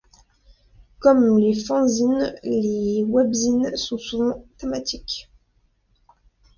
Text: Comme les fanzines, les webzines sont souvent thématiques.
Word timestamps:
Comme 0.97 1.37
les 1.37 1.53
fanzines, 1.53 2.33
les 2.41 3.03
webzines 3.07 3.75
sont 3.77 3.99
souvent 3.99 4.43
thématiques. 4.57 5.29